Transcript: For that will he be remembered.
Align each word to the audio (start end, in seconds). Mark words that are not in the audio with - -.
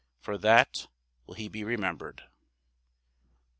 For 0.19 0.35
that 0.39 0.87
will 1.27 1.35
he 1.35 1.47
be 1.47 1.63
remembered. 1.63 2.23